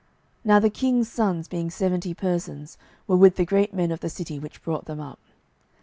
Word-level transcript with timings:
Now 0.43 0.57
the 0.57 0.71
king's 0.71 1.11
sons, 1.11 1.47
being 1.47 1.69
seventy 1.69 2.15
persons, 2.15 2.75
were 3.05 3.17
with 3.17 3.35
the 3.35 3.45
great 3.45 3.71
men 3.71 3.91
of 3.91 3.99
the 3.99 4.09
city, 4.09 4.39
which 4.39 4.63
brought 4.63 4.85
them 4.85 4.99
up. 4.99 5.19